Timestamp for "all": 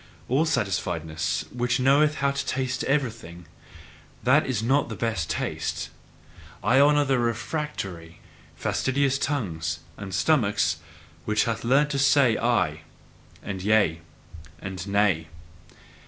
0.27-0.45